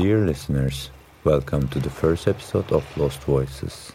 Dear 0.00 0.24
listeners, 0.24 0.88
welcome 1.24 1.68
to 1.68 1.78
the 1.78 1.90
first 1.90 2.26
episode 2.26 2.72
of 2.72 2.86
Lost 2.96 3.22
Voices. 3.24 3.92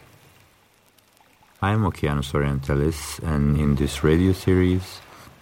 I'm 1.60 1.82
Oceanvs 1.82 2.30
Orientalis, 2.30 3.18
and 3.24 3.58
in 3.58 3.74
this 3.74 4.04
radio 4.04 4.32
series, 4.32 5.00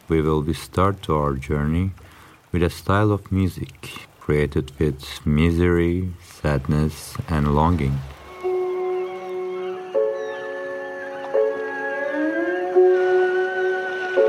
we 0.09 0.23
will 0.23 0.41
be 0.41 0.55
start 0.55 1.03
to 1.03 1.17
our 1.17 1.35
journey 1.35 1.91
with 2.51 2.63
a 2.63 2.71
style 2.71 3.13
of 3.13 3.31
music 3.31 4.09
created 4.21 4.73
with 4.79 5.05
misery, 5.27 6.09
sadness, 6.23 7.15
and 7.29 7.55
longing. 7.55 7.99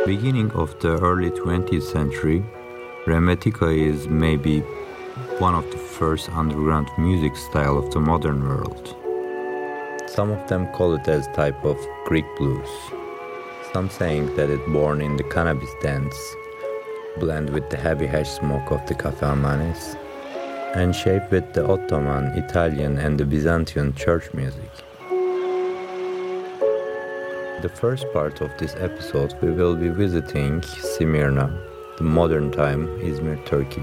Beginning 0.05 0.51
of 0.51 0.77
the 0.81 0.99
early 1.01 1.31
20th 1.31 1.83
century, 1.83 2.43
Rebetiko 3.05 3.71
is 3.71 4.09
maybe 4.09 4.65
one 5.39 5.55
of 5.55 5.69
the 5.71 5.77
first 5.77 6.29
underground 6.29 6.89
music 6.97 7.35
style 7.35 7.77
of 7.77 7.89
the 7.91 7.99
modern 7.99 8.43
world. 8.43 8.95
Some 10.07 10.29
of 10.31 10.47
them 10.47 10.67
call 10.73 10.93
it 10.95 11.07
as 11.07 11.27
type 11.27 11.63
of 11.63 11.77
Greek 12.05 12.25
blues. 12.37 12.69
Some 13.73 13.89
saying 13.89 14.35
that 14.35 14.49
it 14.49 14.65
born 14.67 15.01
in 15.01 15.17
the 15.17 15.23
cannabis 15.23 15.69
dance, 15.81 16.17
blend 17.17 17.49
with 17.49 17.69
the 17.69 17.77
heavy 17.77 18.07
hash 18.07 18.29
smoke 18.29 18.71
of 18.71 18.85
the 18.87 18.95
cafe 18.95 19.25
amanes, 19.25 19.97
and 20.75 20.95
shaped 20.95 21.31
with 21.31 21.53
the 21.53 21.65
Ottoman, 21.65 22.37
Italian, 22.37 22.97
and 22.97 23.17
the 23.17 23.25
Byzantine 23.25 23.93
church 23.93 24.33
music 24.33 24.71
the 27.61 27.69
first 27.69 28.05
part 28.13 28.41
of 28.41 28.51
this 28.59 28.75
episode, 28.75 29.33
we 29.41 29.49
will 29.49 29.75
be 29.75 29.87
visiting 29.87 30.61
Smyrna, 30.61 31.47
the 31.97 32.03
modern 32.03 32.51
time 32.51 32.85
Izmir, 32.99 33.43
Turkey, 33.47 33.81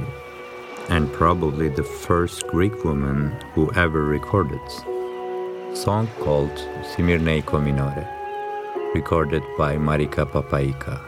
and 0.88 1.12
probably 1.12 1.68
the 1.68 1.84
first 1.84 2.46
Greek 2.48 2.84
woman 2.84 3.34
who 3.54 3.72
ever 3.72 4.04
recorded. 4.04 4.60
Song 5.74 6.08
called 6.20 6.56
Smyrneiko 6.92 7.62
Minore, 7.62 8.06
recorded 8.94 9.42
by 9.56 9.76
Marika 9.76 10.24
Papagika, 10.26 11.00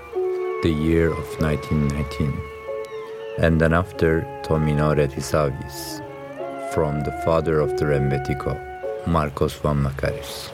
the 0.63 0.71
year 0.71 1.11
of 1.11 1.27
1919, 1.41 2.33
and 3.39 3.61
then 3.61 3.73
after 3.73 4.23
To 4.45 4.59
Minore 4.59 5.07
tis 5.07 5.33
Avgis, 5.33 6.01
from 6.73 7.01
the 7.03 7.13
father 7.25 7.61
of 7.61 7.77
the 7.79 7.85
Rebetiko, 7.85 8.59
Markos 9.07 9.59
Vamvakaris. 9.61 10.51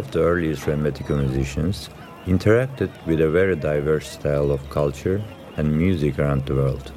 Of 0.00 0.10
the 0.12 0.22
earliest 0.22 0.62
Rembetiko 0.64 1.14
musicians 1.24 1.90
interacted 2.24 2.90
with 3.06 3.20
a 3.20 3.28
very 3.28 3.54
diverse 3.54 4.08
style 4.08 4.50
of 4.50 4.70
culture 4.70 5.22
and 5.58 5.76
music 5.76 6.18
around 6.18 6.46
the 6.46 6.54
world. 6.54 6.90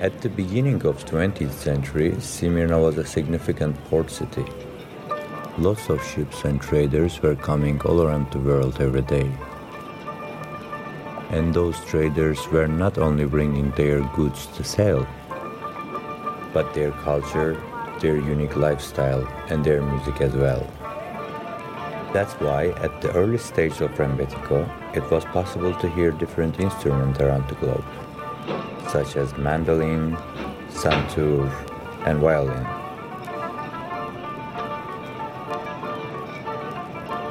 At 0.00 0.20
the 0.20 0.28
beginning 0.28 0.86
of 0.86 1.04
20th 1.04 1.56
century, 1.68 2.14
Smyrna 2.20 2.78
was 2.78 2.96
a 2.96 3.04
significant 3.04 3.74
port 3.86 4.08
city. 4.08 4.44
Lots 5.58 5.88
of 5.88 5.98
ships 6.04 6.44
and 6.44 6.60
traders 6.60 7.20
were 7.22 7.34
coming 7.34 7.80
all 7.82 8.02
around 8.02 8.30
the 8.30 8.38
world 8.38 8.80
every 8.80 9.02
day. 9.02 9.28
And 11.30 11.52
those 11.52 11.78
traders 11.86 12.40
were 12.52 12.68
not 12.68 12.98
only 12.98 13.24
bringing 13.24 13.72
their 13.72 14.00
goods 14.14 14.46
to 14.56 14.62
sell, 14.62 15.08
but 16.54 16.72
their 16.72 16.92
culture, 17.08 17.60
their 18.00 18.16
unique 18.16 18.56
lifestyle, 18.56 19.26
and 19.48 19.64
their 19.64 19.82
music 19.82 20.20
as 20.20 20.34
well. 20.34 20.64
That's 22.12 22.34
why, 22.34 22.70
at 22.82 23.00
the 23.02 23.12
early 23.12 23.38
stage 23.38 23.80
of 23.80 23.92
Rembetiko, 23.92 24.68
it 24.96 25.08
was 25.12 25.24
possible 25.26 25.72
to 25.76 25.88
hear 25.90 26.10
different 26.10 26.58
instruments 26.58 27.20
around 27.20 27.48
the 27.48 27.54
globe, 27.54 27.84
such 28.88 29.16
as 29.16 29.36
mandolin, 29.36 30.16
santur, 30.70 31.48
and 32.06 32.18
violin. 32.18 32.66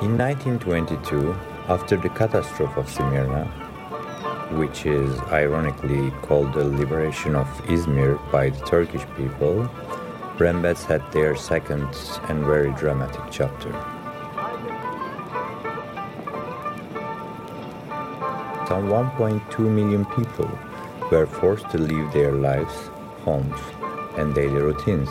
In 0.02 0.18
1922, 0.18 1.36
after 1.68 1.98
the 1.98 2.08
catastrophe 2.08 2.80
of 2.80 2.90
Smyrna, 2.90 3.44
which 4.57 4.86
is 4.86 5.19
ironically 5.28 6.09
called 6.21 6.54
the 6.54 6.64
liberation 6.64 7.36
of 7.36 7.48
Izmir 7.66 8.18
by 8.31 8.52
the 8.52 8.66
Turkish 8.66 9.06
people, 9.18 9.69
Rembets 10.38 10.86
had 10.86 11.04
their 11.12 11.36
second 11.36 11.83
and 12.30 12.45
very 12.45 12.71
dramatic 12.76 13.24
chapter. 13.30 13.99
Some 18.69 18.88
1.2 18.88 19.59
million 19.68 20.06
people 20.06 20.47
were 21.09 21.26
forced 21.26 21.68
to 21.71 21.80
leave 21.80 22.14
their 22.14 22.33
lives, 22.33 22.76
homes, 23.26 23.59
and 24.16 24.35
daily 24.35 24.61
routines 24.61 25.09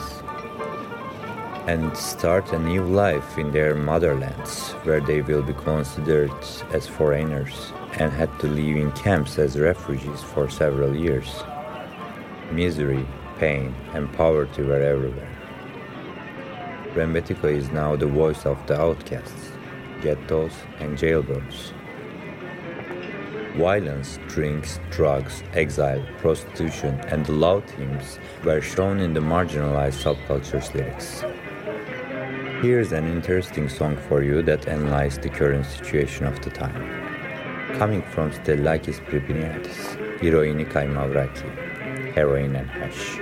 and 1.67 1.95
start 1.97 2.53
a 2.53 2.59
new 2.61 2.85
life 2.85 3.37
in 3.37 3.51
their 3.51 3.75
motherlands 3.75 4.71
where 4.85 5.01
they 5.01 5.23
will 5.23 5.43
be 5.43 5.53
considered 5.55 6.31
as 6.73 6.87
foreigners 6.87 7.73
and 7.95 8.13
had 8.13 8.31
to 8.39 8.47
live 8.47 8.77
in 8.77 8.93
camps 8.93 9.41
as 9.41 9.59
refugees 9.59 10.23
for 10.23 10.49
several 10.49 10.95
years. 10.95 11.43
Misery, 12.53 13.05
pain, 13.41 13.75
and 13.93 14.11
poverty 14.13 14.63
were 14.63 14.81
everywhere. 14.81 15.37
Rembetiko 16.95 17.53
is 17.53 17.71
now 17.71 17.97
the 17.97 18.07
voice 18.07 18.47
of 18.47 18.65
the 18.69 18.81
outcasts, 18.81 19.51
ghettos, 20.01 20.55
and 20.79 20.97
jailbirds 20.97 21.73
Violence, 23.59 24.21
drinks, 24.29 24.79
drugs, 24.89 25.43
exile, 25.53 26.01
prostitution, 26.19 26.95
and 27.09 27.29
love 27.29 27.65
themes 27.65 28.21
were 28.45 28.61
shown 28.61 29.01
in 29.01 29.13
the 29.13 29.19
marginalized 29.19 30.01
subculture's 30.01 30.73
lyrics. 30.77 31.25
Here's 32.63 32.93
an 32.93 33.09
interesting 33.09 33.69
song 33.69 33.97
for 33.97 34.23
you 34.23 34.43
that 34.43 34.69
analyzes 34.69 35.19
the 35.19 35.29
current 35.29 35.67
situation 35.67 36.25
of 36.27 36.41
the 36.41 36.51
time. 36.51 37.75
Coming 37.77 38.03
from 38.03 38.31
Stellakis 38.31 39.05
Perpiniadis, 39.07 39.97
Iroini 40.21 40.65
Kaimavraki, 40.65 42.15
Heroin 42.15 42.55
and 42.55 42.71
Hash. 42.71 43.19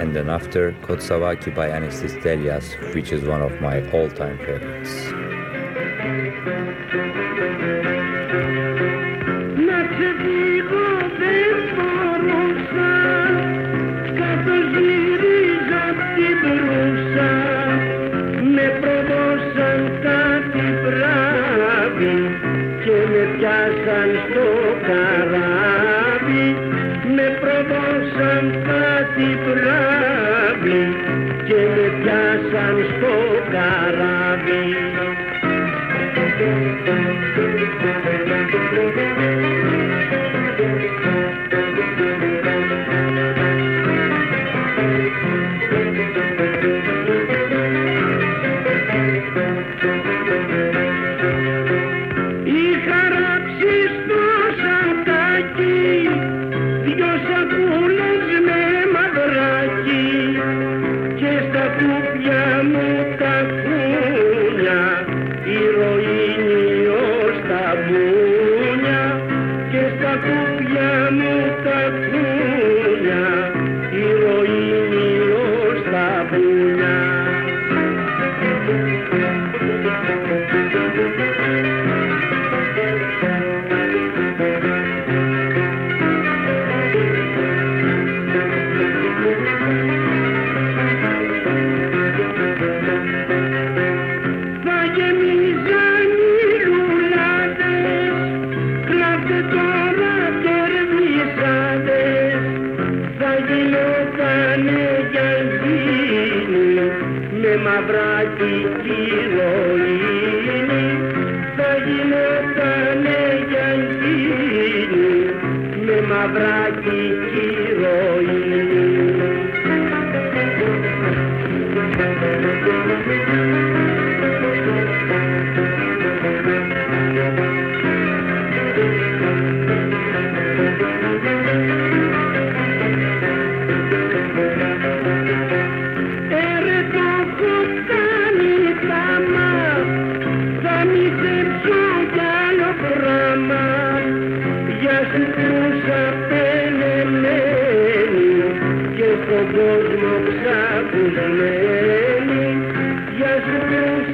And 0.00 0.16
then 0.16 0.28
after 0.28 0.72
Kotsavaki 0.82 1.54
by 1.54 1.68
Anestis 1.68 2.20
Delias, 2.22 2.74
which 2.92 3.12
is 3.12 3.22
one 3.22 3.42
of 3.42 3.60
my 3.60 3.88
all-time 3.92 4.38
favorites. 4.38 5.27
Thank 49.38 50.82
you. 50.82 50.87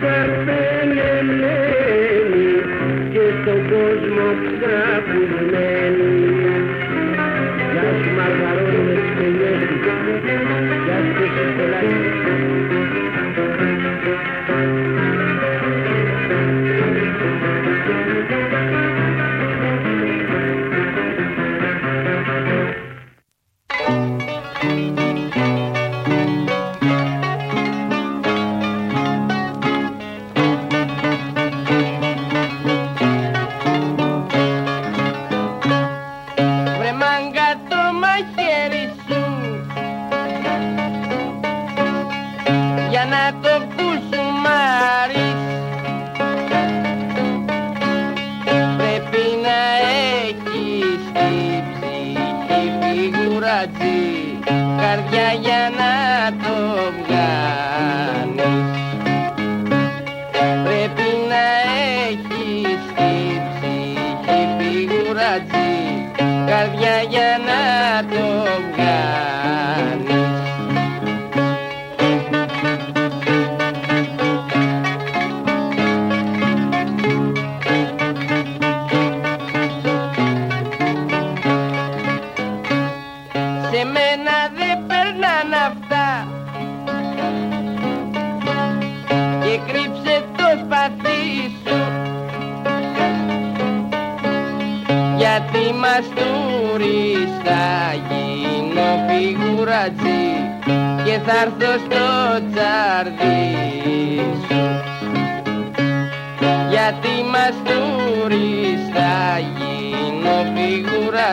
कर 0.05 0.33
ले 0.97 1.11
ले 1.33 1.63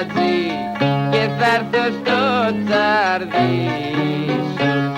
φιγουρατζή 0.02 0.52
και 1.12 1.30
θα 1.38 1.46
έρθω 1.56 1.84
στο 2.00 2.20
τσαρδί 2.66 3.70
σου 4.58 4.92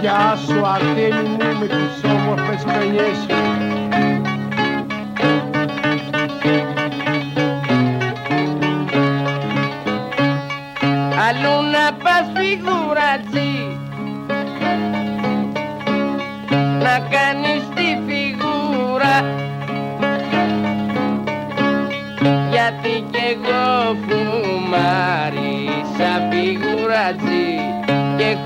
Γεια 0.00 0.36
σου 0.46 0.66
Αρτέμι 0.66 1.28
μου 1.28 1.58
με 1.58 1.66
τις 1.66 2.10
όμορφες 2.10 2.62
παινιές 2.64 3.16
σου 3.16 3.79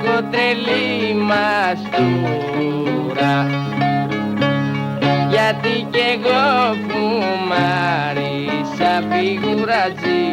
έχω 0.04 0.22
τρελή 0.30 1.14
μαστούρα. 1.14 2.16
Γιατί 5.30 5.86
κι 5.90 6.02
εγώ 6.14 6.44
φουμάρισα 6.88 8.12
φιγουρατζή 9.10 10.24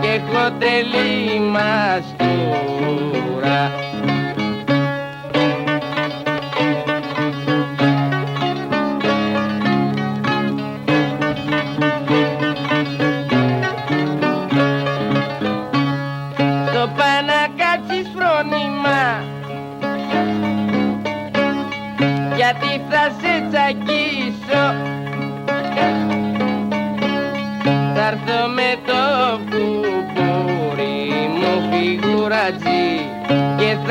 και 0.00 0.08
έχω 0.08 0.42
τρελή 0.58 1.40
μαστούρα 1.40 2.80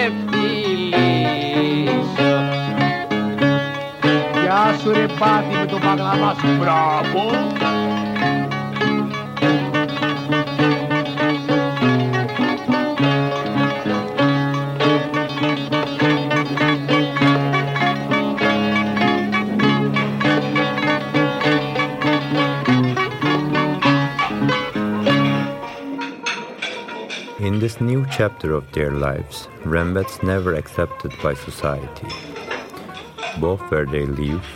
Γεια 4.42 4.64
σου 4.80 4.88
ρε 4.92 5.06
πάτη 5.18 5.54
με 5.60 5.66
το 5.66 5.78
παγλαμά 5.78 6.34
σου 6.40 6.48
Μπράβο 6.58 7.22
this 27.66 27.80
new 27.80 28.06
chapter 28.12 28.52
of 28.54 28.70
their 28.70 28.92
lives, 28.92 29.48
Rembets 29.64 30.22
never 30.22 30.54
accepted 30.54 31.12
by 31.20 31.34
society. 31.34 32.06
Both 33.40 33.60
where 33.72 33.86
they 33.86 34.06
live 34.06 34.46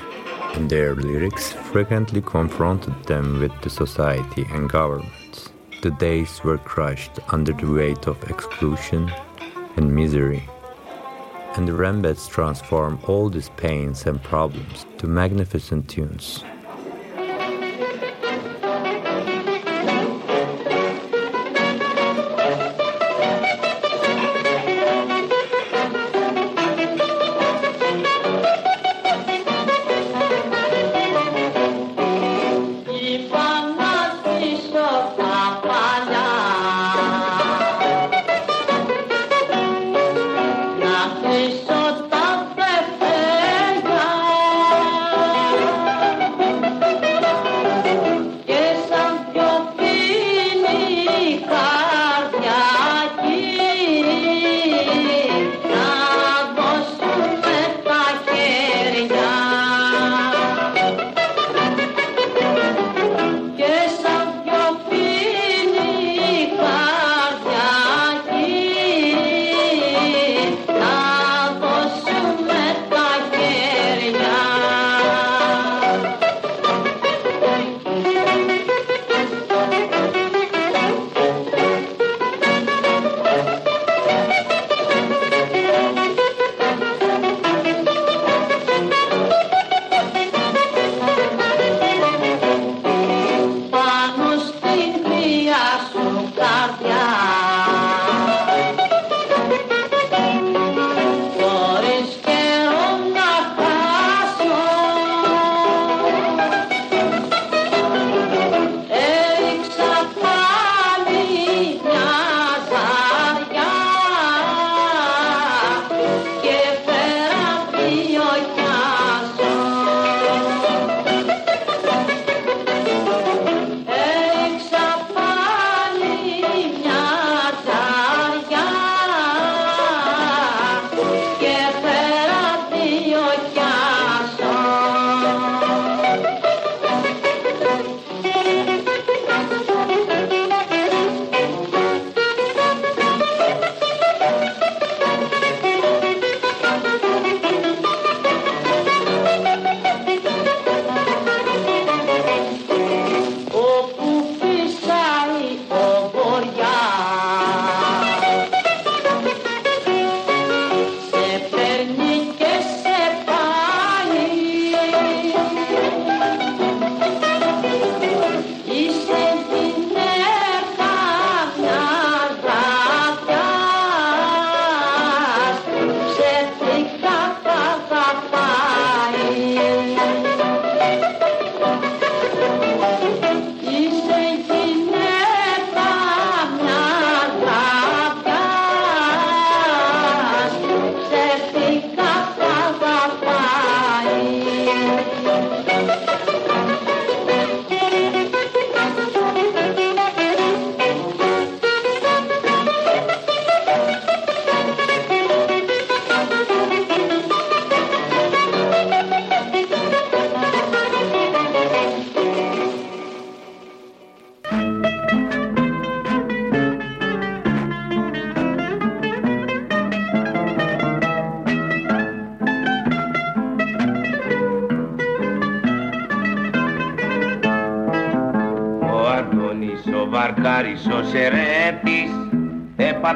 and 0.54 0.70
their 0.70 0.94
lyrics 0.94 1.50
frequently 1.72 2.22
confronted 2.22 2.94
them 3.06 3.40
with 3.40 3.50
the 3.62 3.68
society 3.68 4.46
and 4.52 4.70
governments. 4.70 5.50
The 5.82 5.90
days 5.90 6.44
were 6.44 6.58
crushed 6.58 7.18
under 7.30 7.52
the 7.52 7.72
weight 7.72 8.06
of 8.06 8.30
exclusion 8.30 9.10
and 9.76 9.92
misery. 9.92 10.44
And 11.56 11.66
the 11.66 11.72
Rembets 11.72 12.28
transform 12.28 13.00
all 13.08 13.28
these 13.28 13.50
pains 13.56 14.06
and 14.06 14.22
problems 14.22 14.86
to 14.98 15.08
magnificent 15.08 15.88
tunes. 15.88 16.44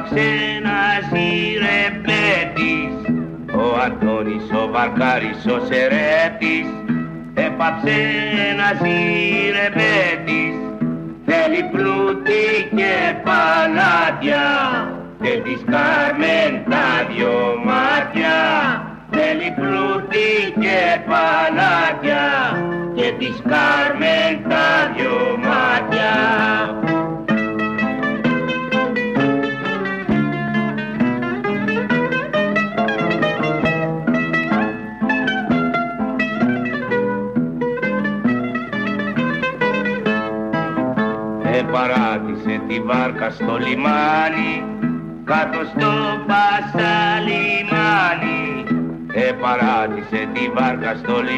Roxanne. 0.05 0.54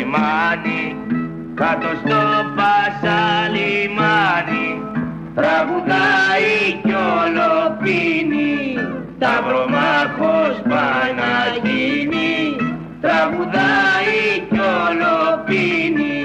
λιμάνι 0.08 0.96
κάτω 1.56 1.88
στο 2.06 2.22
πασαλιμάνι 2.58 3.88
τραγουδάει 5.36 6.52
κι 6.84 6.93
όλο 6.93 7.78
πίνει 7.82 8.56
ταυρομάχος 9.20 10.56
Παναγίνη 10.70 12.36
τραγουδάει 13.02 14.20
κι 14.50 14.60
όλο 14.60 15.17
πίνει 15.46 16.17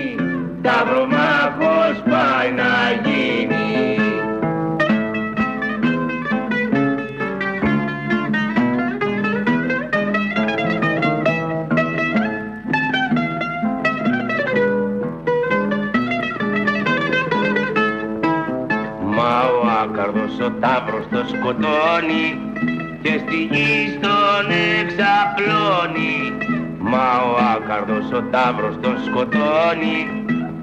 άκαρδος 20.63 21.03
ο 21.03 21.03
τάβρος 21.03 21.07
το 21.11 21.23
σκοτώνει 21.29 22.27
και 23.03 23.21
στη 23.23 23.37
γη 23.51 23.75
στον 23.95 24.47
εξαπλώνει. 24.79 26.17
Μα 26.79 27.09
ο 27.31 27.35
άκαρδος 27.55 28.19
ο 28.19 28.23
τάβρος 28.31 28.77
τον 28.83 28.97
σκοτώνει 29.07 29.99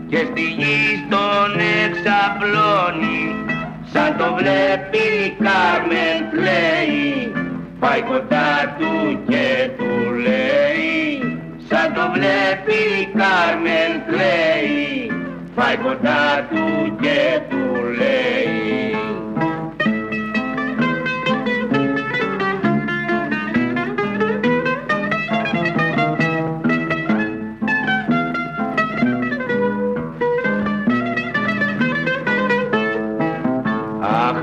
και 0.07 0.17
στη 0.17 0.41
γη 0.41 0.81
στον 1.05 1.51
εξαπλώνει. 1.83 3.21
Σαν 3.91 4.17
το 4.17 4.27
βλέπει 4.39 5.03
η 5.25 5.35
Κάρμεν 5.45 6.17
κλαίει 6.31 7.31
πάει 7.79 8.01
κοντά 8.01 8.75
του 8.77 9.19
και 9.27 9.69
του 9.77 9.91
λέει. 10.25 10.97
Σαν 11.69 11.93
το 11.93 12.03
βλέπει 12.15 12.77
η 13.01 13.05
Κάρμεν 13.19 13.91
κλαίει 14.07 15.11
πάει 15.55 15.77
κοντά 15.77 16.47
του 16.49 16.95
και 17.01 17.41
του 17.49 17.63
λέει 17.97 18.58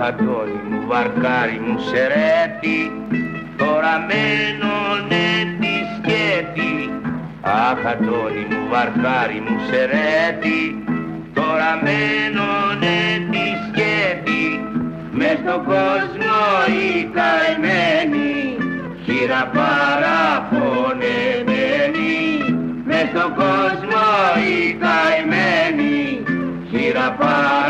Αντώνη 0.08 0.60
μου 0.70 0.80
βαρκάρι 0.86 1.58
μου 1.66 1.78
σερέτη 1.78 2.80
τώρα 3.56 3.94
μένωνε 4.08 5.26
τη 5.60 5.74
σκέτη 5.94 6.74
Αχ 7.40 7.80
Αντώνη 7.92 8.44
μου 8.50 8.60
βαρκάρι 8.70 9.40
μου 9.46 9.56
σερέτη 9.70 10.60
τώρα 11.34 11.70
μένωνε 11.84 12.98
τη 13.30 13.44
σκέτη 13.66 14.44
μες 15.18 15.36
στον 15.42 15.60
κόσμο 15.64 16.40
οι 16.76 16.80
καημένοι 17.16 18.34
χείρα 19.04 19.42
παραπονεμένη. 19.56 22.14
Μες 22.84 23.06
στον 23.12 23.30
κόσμο 23.34 24.04
οι 24.46 24.50
καημένοι 24.84 25.98
χείρα 26.70 27.08
παραπονεμένη 27.18 27.65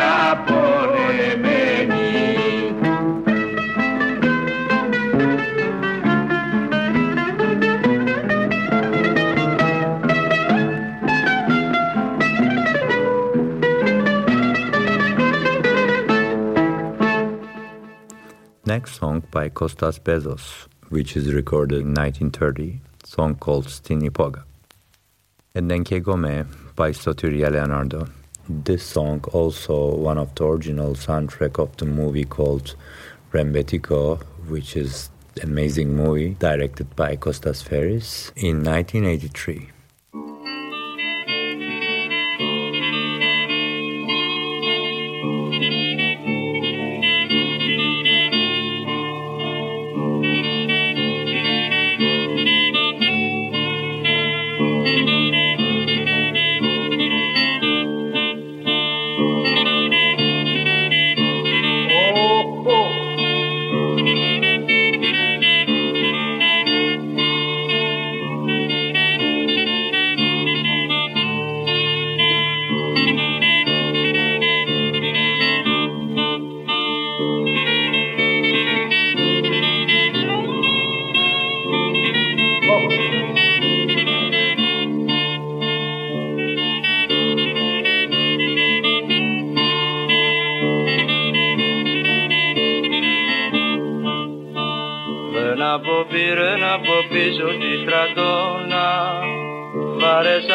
song 18.96 19.22
by 19.30 19.50
Kostas 19.50 20.00
Bezos, 20.00 20.68
which 20.88 21.16
is 21.18 21.35
recorded 21.35 21.80
in 21.80 21.92
1930, 21.92 22.80
song 23.04 23.35
called 23.35 23.66
Stini 23.66 24.11
Poga. 24.11 24.44
And 25.54 25.70
then 25.70 25.85
Kegome 25.85 26.46
by 26.74 26.92
Sotiria 26.92 27.50
Leonardo. 27.50 28.09
This 28.48 28.82
song 28.85 29.20
also 29.32 29.94
one 29.96 30.16
of 30.16 30.35
the 30.35 30.46
original 30.46 30.94
soundtrack 30.94 31.59
of 31.62 31.76
the 31.76 31.85
movie 31.85 32.24
called 32.24 32.74
Rembetiko, 33.32 34.22
which 34.48 34.76
is 34.76 35.11
amazing 35.42 35.94
movie 35.94 36.30
directed 36.38 36.96
by 36.96 37.16
Kostas 37.16 37.62
Ferris 37.62 38.32
in 38.35 38.64
1983. 38.64 39.75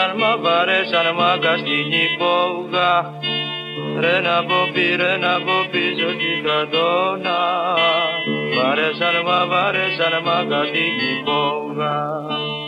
σαρμά 0.01 0.37
βαρέ 0.37 0.83
σαρμά 0.91 1.31
στην 1.61 1.91
πόγα. 2.19 2.91
Ρε 3.99 4.19
να 4.21 4.37
ποπί, 4.47 4.95
ρε 4.95 5.17
να 5.17 5.33
ποπί, 5.45 5.85
στην 5.95 6.43
κατώνα 6.45 7.39
Βαρέ 8.55 8.89
σαρμά, 8.99 9.45
βαρέ 9.45 9.87
σαρμά 9.97 10.37
στην 10.69 11.23
πόγα. 11.25 12.60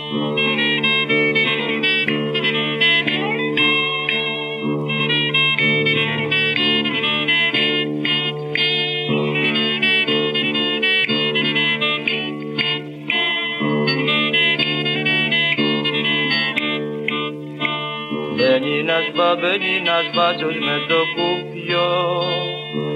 Μπαίνει 19.23 19.35
ένας 19.35 19.35
μπα, 19.35 19.35
μπαίνει 19.39 19.71
ένας 19.81 20.05
μπάτσος 20.13 20.57
με 20.67 20.75
το 20.89 20.99
κουπιό. 21.15 21.91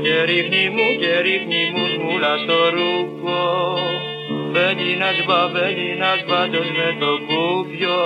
Και 0.03 0.15
ρίχνει 0.29 0.63
μου 0.75 0.87
και 0.99 1.13
ρίχνει 1.25 1.61
μου 1.73 1.85
σμούλα 1.93 2.33
στο 2.43 2.59
ρούχο. 2.75 3.43
Βέλληνας 4.51 5.17
μπα, 5.25 5.47
βέλληνας 5.47 6.19
μπάτος 6.27 6.69
με 6.77 6.89
το 6.99 7.11
κούφιο 7.27 7.99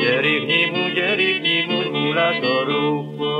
και 0.00 0.12
ρίχνει 0.24 0.62
μου 0.72 0.84
και 0.94 1.06
ρίχνει 1.18 1.56
μου 1.68 1.80
σμούλα 1.86 2.28
στο 2.38 2.54
ρούχο 2.68 3.34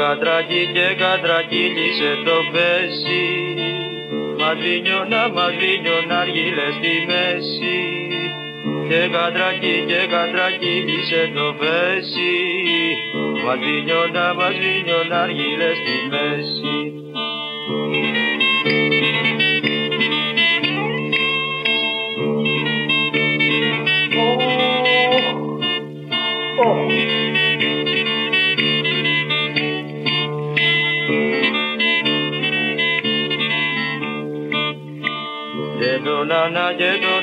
κατρακί 0.00 0.62
και 0.74 0.88
κατρακύλισε 1.02 2.10
το 2.26 2.38
πέσι. 2.52 3.24
Μαδρίνιωνα, 4.38 5.22
μαδρίνιωνα 5.36 6.18
αργύλες 6.22 6.74
στη 6.78 6.94
μέση. 7.08 7.78
Και 8.88 9.00
κατρακί 9.16 9.76
και 9.88 10.00
κατρακύλισε 10.14 11.22
το 11.36 11.46
πέσι. 11.60 12.34
Μαδρίνιωνα, 13.44 14.26
μαδρίνιωνα 14.38 15.16
αργύλες 15.22 15.76
στη 15.82 15.96
μέση 16.12 16.65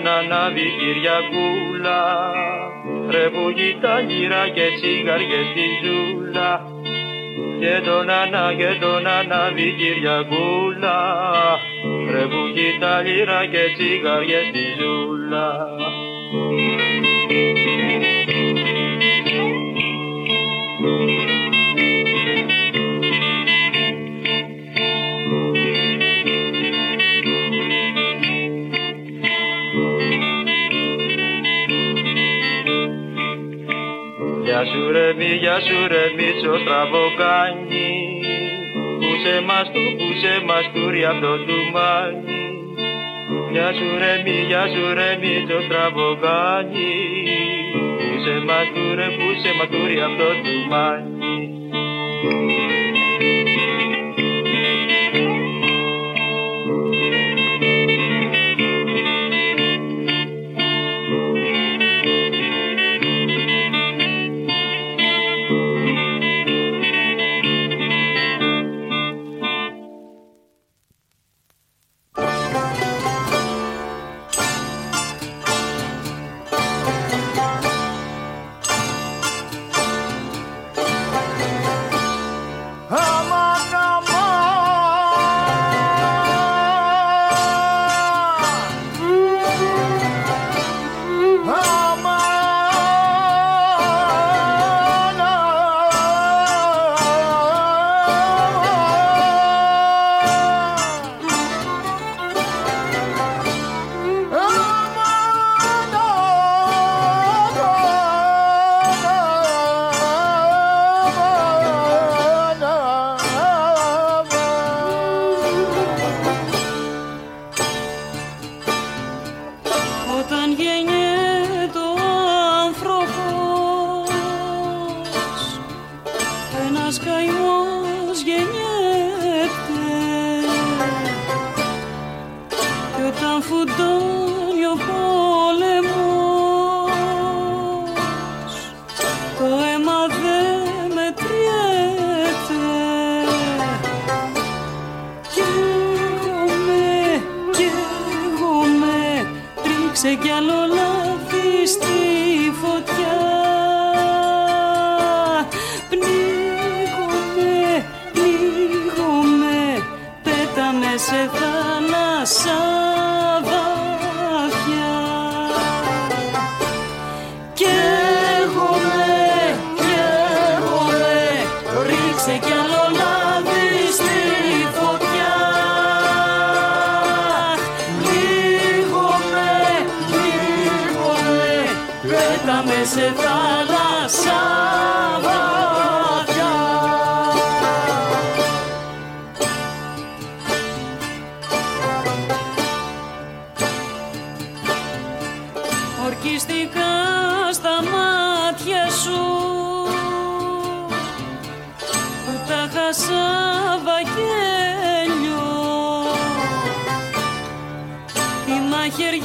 και 0.03 0.09
τον 0.09 0.17
Ανάβη 0.17 0.67
Κυριακούλα. 0.79 2.01
Ρε 3.09 3.29
που 3.29 3.43
τα 3.81 3.99
γύρα 3.99 4.49
και 4.49 4.67
τσιγαριές 4.75 5.45
στη 5.51 5.65
ζούλα 5.83 6.51
και 7.59 7.81
τον 7.85 8.09
Ανά 8.09 8.53
και 8.57 8.77
τον 8.79 9.07
Ανάβη 9.07 9.75
Κυριακούλα. 9.77 10.97
Ρε 12.11 12.25
που 12.31 12.41
τα 12.79 13.01
γύρα 13.01 13.45
και 13.45 13.63
τσιγαριές 13.75 14.45
στη 14.49 14.63
ζούλα 14.79 15.47
για 35.43 35.59
σου 35.65 35.87
ρε 35.87 36.05
μίσο 36.17 36.53
στραβοκάνι 36.63 37.91
Που 38.99 39.09
σε 39.23 39.35
μας 39.47 39.67
του, 39.73 39.83
που 39.97 40.09
σε 40.21 40.33
μας 40.47 40.65
του 40.73 40.89
ρε 40.89 41.05
αυτό 41.05 41.33
του 41.47 41.57
μάνι 41.73 42.41
Μια 43.51 43.69
σου 43.77 43.87
ρε 44.01 44.13
μη, 44.23 44.37
για 44.49 44.65
σου 44.73 44.93
ρε 44.97 45.09
μίσο 45.21 45.59
στραβοκάνι 45.67 46.93
Που 47.97 48.15
σε 48.23 48.35
μας 48.47 48.67
του 48.73 48.85
ρε, 48.97 49.07
που 49.17 49.27
σε 49.41 49.51
μας 49.57 49.69
του 49.71 49.81
ρε 49.87 50.03
αυτό 50.09 50.29
του 50.43 50.55
μάνι 50.69 51.12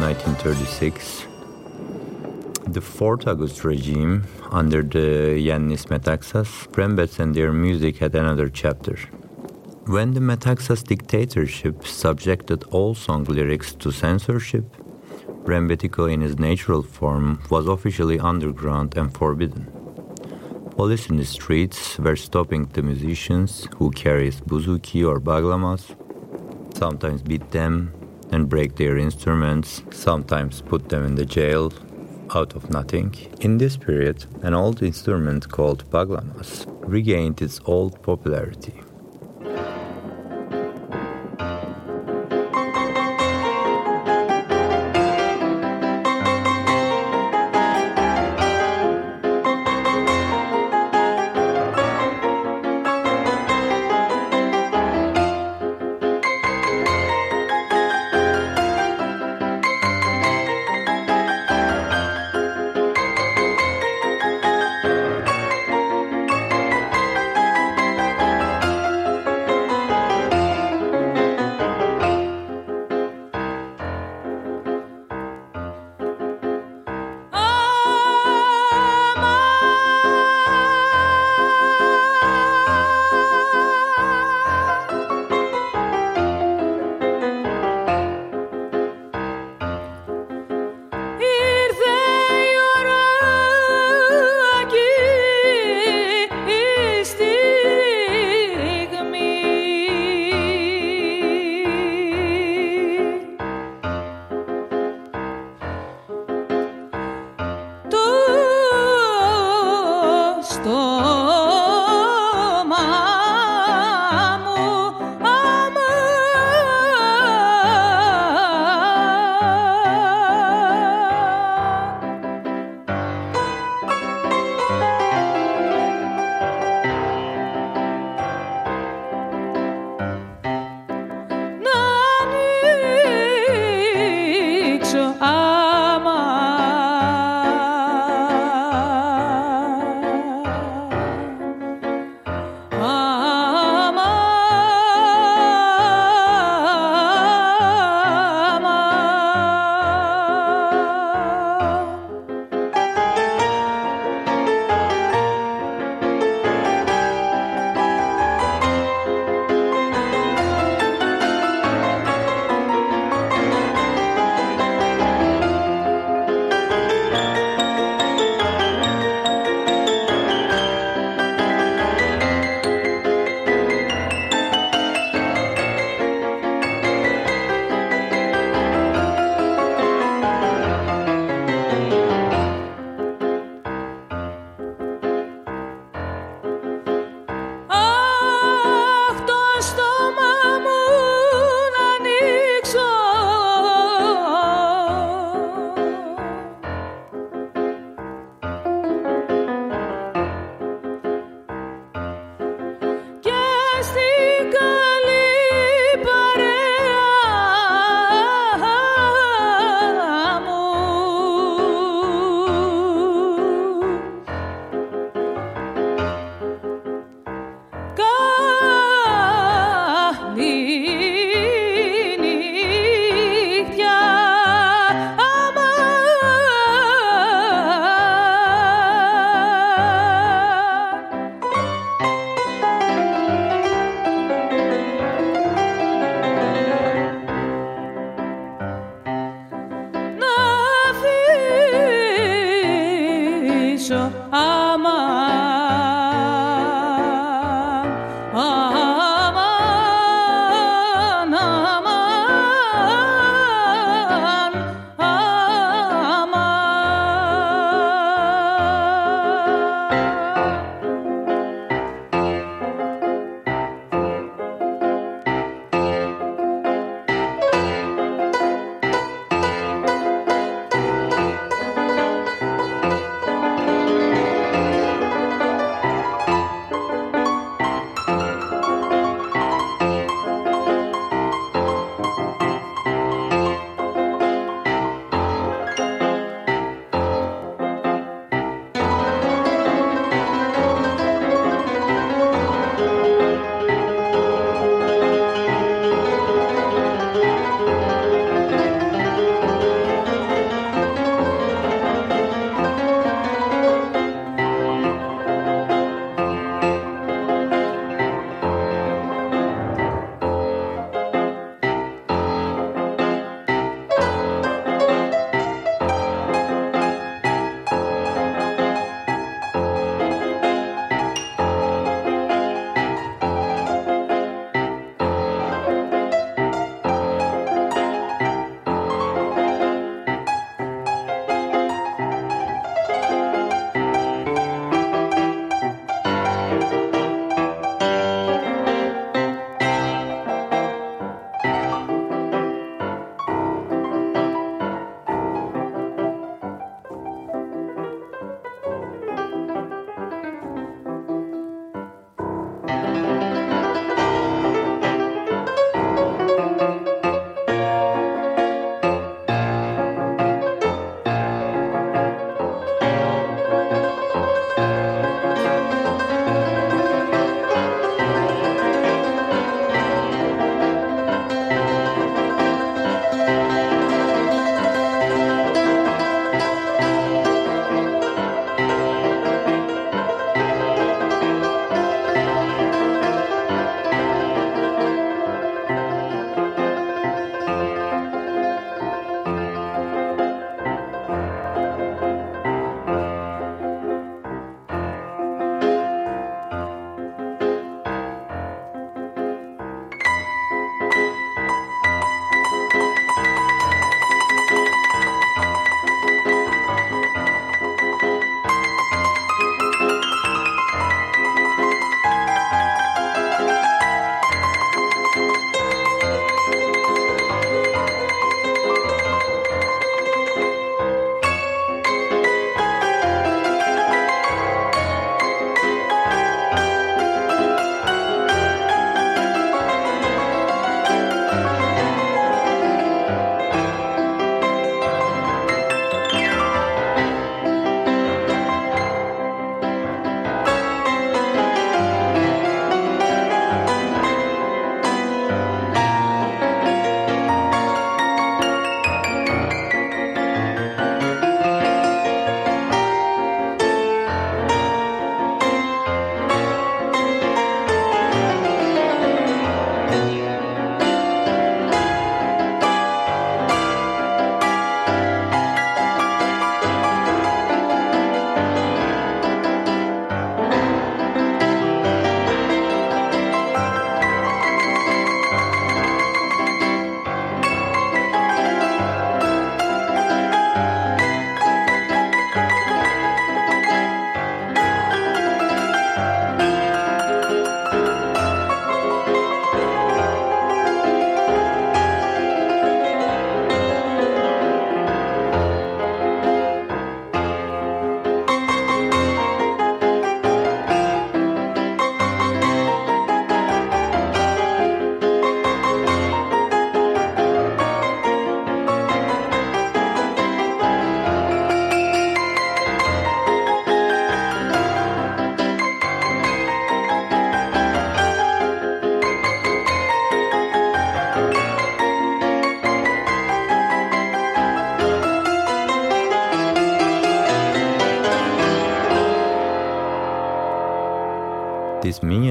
1936, 0.00 1.26
the 2.66 2.80
Fourth 2.80 3.26
August 3.26 3.64
regime 3.64 4.24
under 4.50 4.82
the 4.82 5.36
Yannis 5.48 5.86
Metaxas, 5.86 6.68
Prembets 6.72 7.18
and 7.18 7.34
their 7.34 7.52
music 7.52 7.98
had 7.98 8.14
another 8.14 8.48
chapter. 8.48 8.96
When 9.86 10.14
the 10.14 10.20
Metaxas 10.20 10.84
dictatorship 10.84 11.86
subjected 11.86 12.64
all 12.70 12.94
song 12.94 13.24
lyrics 13.24 13.74
to 13.74 13.90
censorship, 13.90 14.64
Rembetiko 15.44 16.12
in 16.12 16.22
its 16.22 16.38
natural 16.38 16.82
form 16.82 17.40
was 17.50 17.66
officially 17.66 18.20
underground 18.20 18.96
and 18.96 19.12
forbidden. 19.12 19.66
Police 20.76 21.08
in 21.08 21.16
the 21.16 21.24
streets 21.24 21.98
were 21.98 22.16
stopping 22.16 22.66
the 22.66 22.82
musicians 22.82 23.66
who 23.76 23.90
carried 23.90 24.34
bouzouki 24.46 25.04
or 25.08 25.18
baglamas, 25.18 25.96
sometimes 26.76 27.22
beat 27.22 27.50
them 27.50 27.97
and 28.30 28.48
break 28.48 28.76
their 28.76 28.96
instruments, 28.96 29.82
sometimes 29.90 30.60
put 30.62 30.88
them 30.88 31.04
in 31.04 31.14
the 31.14 31.26
jail 31.26 31.72
out 32.34 32.54
of 32.54 32.70
nothing. 32.70 33.14
In 33.40 33.58
this 33.58 33.76
period, 33.76 34.26
an 34.42 34.54
old 34.54 34.82
instrument 34.82 35.48
called 35.48 35.88
baglamas 35.90 36.66
regained 36.86 37.40
its 37.42 37.60
old 37.64 38.02
popularity. 38.02 38.82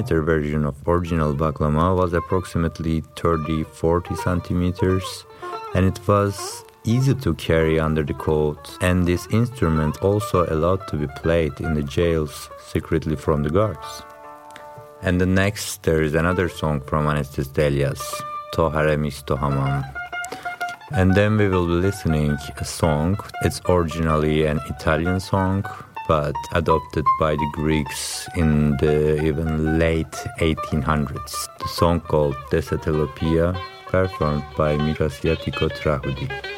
This 0.08 0.24
version 0.24 0.64
of 0.64 0.76
original 0.88 1.36
baglama 1.36 1.94
was 1.94 2.14
approximately 2.14 3.02
30-40 3.16 4.18
centimeters 4.24 5.26
and 5.76 5.86
it 5.86 6.00
was 6.08 6.64
easy 6.86 7.14
to 7.14 7.34
carry 7.34 7.78
under 7.78 8.04
the 8.04 8.14
coat 8.14 8.78
and 8.80 9.06
this 9.06 9.28
instrument 9.32 10.02
also 10.02 10.46
allowed 10.46 10.88
to 10.88 10.96
be 10.96 11.08
played 11.18 11.60
in 11.60 11.74
the 11.74 11.84
jails 11.84 12.50
secretly 12.66 13.18
from 13.18 13.44
the 13.44 13.50
guards. 13.50 14.04
And 15.02 15.20
the 15.20 15.26
next 15.26 15.84
there 15.84 16.02
is 16.02 16.16
another 16.16 16.48
song 16.48 16.80
from 16.80 17.08
Anestis 17.08 17.50
Delias, 17.50 18.02
Toharemis 18.54 19.26
Tohamam. 19.26 19.84
And 20.92 21.16
then 21.16 21.36
we 21.36 21.50
will 21.50 21.68
be 21.68 21.74
listening 21.74 22.38
a 22.56 22.64
song. 22.64 23.20
It's 23.42 23.60
originally 23.68 24.46
an 24.46 24.62
Italian 24.70 25.20
song, 25.20 25.66
but 26.08 26.36
adopted 26.54 27.06
by 27.20 27.36
the 27.36 27.50
Greeks 27.54 28.28
in 28.36 28.78
the 28.78 29.22
even 29.24 29.78
late 29.78 30.18
1800s. 30.40 31.48
The 31.60 31.68
song 31.68 32.00
called 32.02 32.36
Desatelopia, 32.52 33.60
performed 33.88 34.46
by 34.56 34.78
Mikasiatiko 34.78 35.70
Trahudi. 35.80 36.57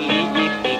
religique. 0.00 0.73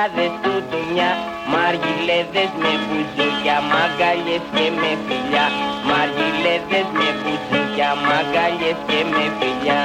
Μαργαράδες 0.00 0.32
του 0.42 0.54
δουλειά 0.70 1.10
Μαργιλέδες 1.52 2.50
με 2.62 2.72
μπουζούκια 2.84 3.56
Μαγκαλιές 3.70 4.44
και 4.54 4.66
με 4.80 4.90
φιλιά. 5.06 5.46
Μαργιλέδες 5.88 6.86
με 6.98 7.08
μπουζούκια 7.18 7.90
Μαγκαλιές 8.06 8.78
και 8.88 9.00
με 9.12 9.24
φιλιά. 9.38 9.84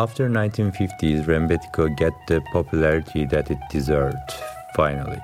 After 0.00 0.30
1950s, 0.30 1.26
Rembetiko 1.26 1.94
get 1.94 2.14
the 2.26 2.40
popularity 2.54 3.26
that 3.26 3.50
it 3.50 3.58
deserved, 3.70 4.32
finally. 4.74 5.20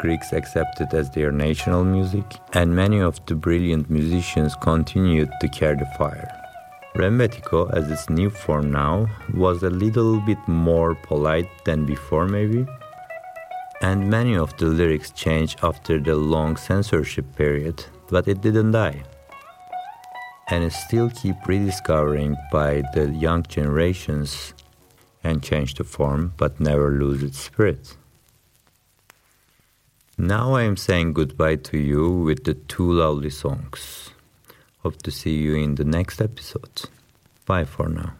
Greeks 0.00 0.32
accepted 0.32 0.92
as 0.92 1.08
their 1.10 1.30
national 1.30 1.84
music, 1.84 2.24
and 2.52 2.74
many 2.74 2.98
of 2.98 3.24
the 3.26 3.36
brilliant 3.36 3.88
musicians 3.88 4.56
continued 4.56 5.30
to 5.40 5.46
carry 5.46 5.76
the 5.76 5.86
fire. 5.96 6.28
Rembetiko, 6.96 7.72
as 7.72 7.88
its 7.88 8.10
new 8.10 8.28
form 8.28 8.72
now, 8.72 9.06
was 9.34 9.62
a 9.62 9.70
little 9.70 10.18
bit 10.22 10.42
more 10.48 10.96
polite 10.96 11.48
than 11.64 11.86
before, 11.86 12.26
maybe. 12.26 12.66
And 13.82 14.10
many 14.10 14.34
of 14.36 14.56
the 14.56 14.66
lyrics 14.66 15.12
changed 15.12 15.60
after 15.62 16.00
the 16.00 16.16
long 16.16 16.56
censorship 16.56 17.36
period, 17.36 17.84
but 18.08 18.26
it 18.26 18.40
didn't 18.40 18.72
die. 18.72 19.04
And 20.50 20.72
still 20.72 21.10
keep 21.10 21.36
rediscovering 21.46 22.36
by 22.50 22.82
the 22.92 23.10
young 23.10 23.44
generations 23.44 24.52
and 25.22 25.42
change 25.42 25.74
the 25.74 25.84
form, 25.84 26.34
but 26.36 26.58
never 26.58 26.90
lose 26.90 27.22
its 27.22 27.38
spirit. 27.38 27.96
Now 30.18 30.54
I 30.54 30.62
am 30.62 30.76
saying 30.76 31.12
goodbye 31.12 31.56
to 31.70 31.78
you 31.78 32.10
with 32.10 32.44
the 32.44 32.54
two 32.54 32.92
lovely 32.92 33.30
songs. 33.30 34.10
Hope 34.82 35.00
to 35.02 35.10
see 35.10 35.36
you 35.36 35.54
in 35.54 35.76
the 35.76 35.84
next 35.84 36.20
episode. 36.20 36.88
Bye 37.46 37.64
for 37.64 37.88
now. 37.88 38.19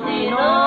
no, 0.00 0.65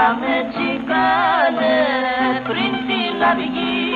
Πάμε 0.00 0.34
τσιγκάνε 0.50 1.76
πριν 2.48 2.72
την 2.88 3.22
αυγή 3.30 3.89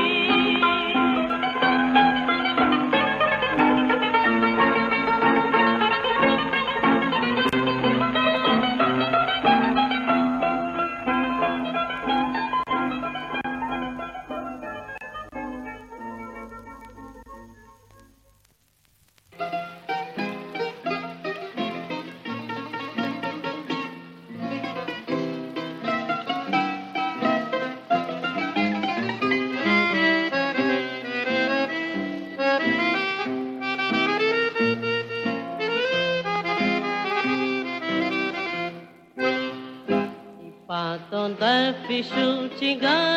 Official 41.94 42.48
gun. 42.80 43.13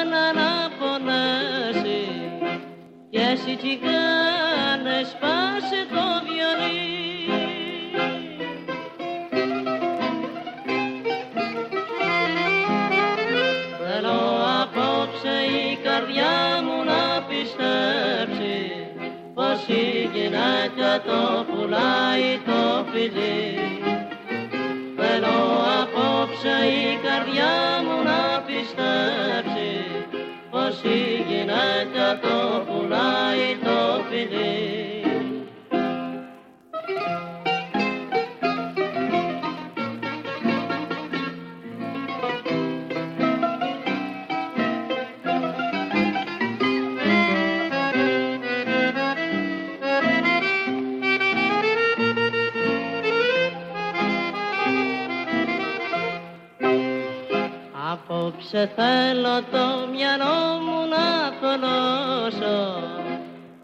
Να 61.47 61.57
θολώσω 61.57 62.83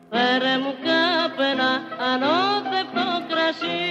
Φέρε 0.10 0.58
μου 0.58 0.74
κάπενα 0.88 1.72
ανώθευτο 2.12 3.06
κρασί. 3.30 3.82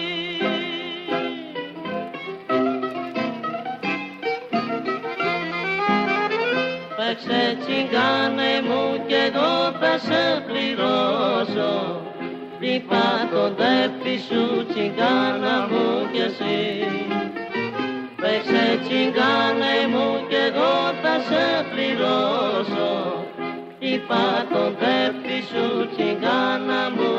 Παίξε 6.97 7.57
τσιγκάνε 7.61 8.53
μου 8.69 9.07
κι 9.07 9.15
εγώ 9.15 9.73
θα 9.81 9.99
σε 9.99 10.45
πληρώσω. 10.47 12.01
Λυπά 12.61 13.29
τον 13.33 13.57
τέπτη 13.57 14.19
σου 14.19 14.67
τσιγκάνα 14.67 15.69
μου 15.71 16.09
κι 16.13 16.19
εσύ. 16.19 16.87
Παίξε 18.21 18.79
τσιγκάνε 18.83 19.75
μου 19.93 20.27
κι 20.29 20.35
εγώ 20.35 20.75
θα 21.03 21.15
σε 21.29 21.67
πληρώσω 21.71 23.02
πάτον 24.13 24.77
τέφτη 24.81 25.37
σου 25.49 25.65
τσιγκάνα 25.91 26.83
μου. 26.97 27.12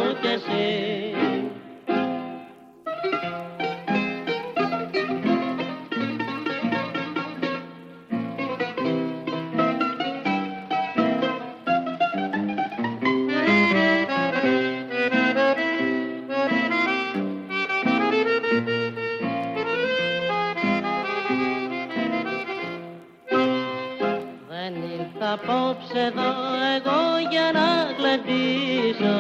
Απόψε 25.34 26.00
εδώ 26.00 26.32
εγώ 26.76 27.02
για 27.32 27.48
να 27.58 27.68
γλεντήσω 27.98 29.18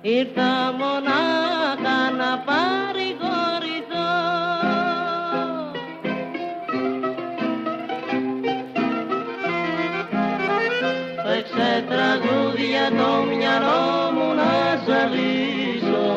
Ήρθα 0.00 0.74
μονάχα 0.78 1.98
να 2.18 2.30
παρηγορηθώ. 2.48 4.10
Παίξε 11.24 11.84
τραγούδια 11.88 12.84
το 12.88 13.36
μυαλό 13.36 14.10
μου 14.14 14.34
να 14.34 14.52
ζαλίσω 14.86 16.08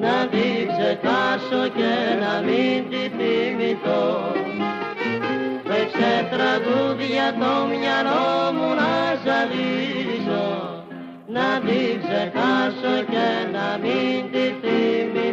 Να 0.00 0.26
την 0.26 0.68
ξεχάσω 0.68 1.68
και 1.76 1.94
να 2.20 2.42
μην 2.46 2.88
τη 2.90 3.02
θυμηθώ 3.16 4.47
Παίξε 5.98 6.28
τραγούδια 6.30 7.34
το 7.40 7.66
μυαλό 7.66 8.52
μου 8.52 8.74
να 8.74 9.14
ζαλίσω 9.24 10.48
Να 11.26 11.60
την 11.66 12.00
ξεχάσω 12.02 13.04
και 13.10 13.28
να 13.52 13.78
μην 13.82 14.30
τη 14.32 14.44
θυμηθώ 14.60 15.27